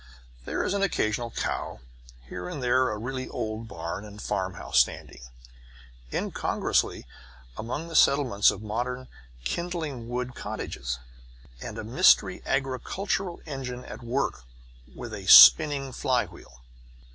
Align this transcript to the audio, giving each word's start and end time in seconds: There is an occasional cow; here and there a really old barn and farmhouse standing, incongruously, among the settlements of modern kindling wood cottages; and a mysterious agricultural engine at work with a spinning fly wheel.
There 0.45 0.63
is 0.63 0.73
an 0.73 0.81
occasional 0.81 1.29
cow; 1.29 1.79
here 2.23 2.49
and 2.49 2.63
there 2.63 2.89
a 2.89 2.97
really 2.97 3.29
old 3.29 3.67
barn 3.67 4.03
and 4.03 4.19
farmhouse 4.19 4.79
standing, 4.79 5.21
incongruously, 6.11 7.05
among 7.55 7.87
the 7.87 7.95
settlements 7.95 8.49
of 8.49 8.63
modern 8.63 9.07
kindling 9.43 10.09
wood 10.09 10.33
cottages; 10.33 10.97
and 11.61 11.77
a 11.77 11.83
mysterious 11.83 12.41
agricultural 12.47 13.41
engine 13.45 13.85
at 13.85 14.01
work 14.01 14.45
with 14.95 15.13
a 15.13 15.27
spinning 15.27 15.91
fly 15.91 16.25
wheel. 16.25 16.63